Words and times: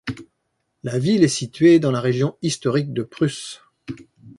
La 0.81 0.97
ville 0.97 1.21
est 1.23 1.27
située 1.27 1.77
dans 1.77 1.91
la 1.91 2.01
région 2.01 2.35
historique 2.41 2.91
de 2.91 3.03
Prusse. 3.03 3.61